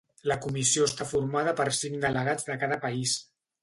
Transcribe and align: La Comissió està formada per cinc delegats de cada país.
La 0.29 0.37
Comissió 0.45 0.87
està 0.89 1.07
formada 1.11 1.55
per 1.61 1.69
cinc 1.83 2.03
delegats 2.09 2.53
de 2.53 2.61
cada 2.67 2.85
país. 2.89 3.19